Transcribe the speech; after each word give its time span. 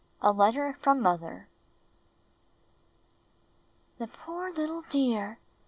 ^•LETTER 0.23 0.77
FROM'MOTHER 0.77 1.47
HE 3.99 4.07
poor 4.07 4.51
little 4.51 4.81
dear!" 4.89 5.37